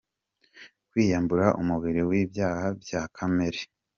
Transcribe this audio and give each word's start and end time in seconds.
kwiyambura 0.89 1.45
umubiri 1.61 2.01
w’ibyaha 2.09 2.67
bya 2.81 3.01
kamere 3.15 3.59